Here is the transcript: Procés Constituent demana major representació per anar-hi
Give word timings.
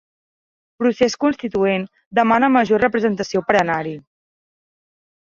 Procés 0.83 1.15
Constituent 1.23 1.85
demana 2.19 2.49
major 2.55 2.81
representació 2.85 3.43
per 3.51 3.57
anar-hi 3.61 3.95